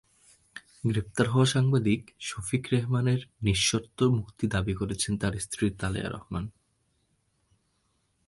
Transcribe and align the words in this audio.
গ্রেপ্তার 0.87 1.27
হওয়া 1.29 1.45
সাংবাদিক 1.45 2.01
শফিক 2.19 2.63
রেহমানের 2.71 3.21
নিঃশর্ত 3.41 3.99
মুক্তি 4.17 4.45
দাবি 4.47 4.73
করেছেন 4.73 5.13
তাঁর 5.17 5.33
স্ত্রী 5.39 5.65
তালেয়া 5.71 6.09
রেহমান। 6.09 6.45